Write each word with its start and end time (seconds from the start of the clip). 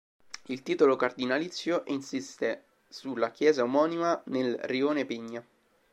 Il 0.47 0.63
titolo 0.63 0.95
cardinalizio 0.95 1.83
insiste 1.85 2.63
sulla 2.89 3.29
chiesa 3.29 3.61
omonima 3.61 4.19
nel 4.27 4.57
rione 4.63 5.05
Pigna. 5.05 5.45